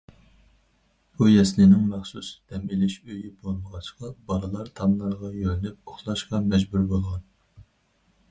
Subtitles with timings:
[1.17, 7.21] بۇ يەسلىنىڭ مەخسۇس دەم ئېلىش ئۆيى بولمىغاچقا، بالىلار تاملارغا يۆلىنىپ ئۇخلاشقا مەجبۇر بولغان.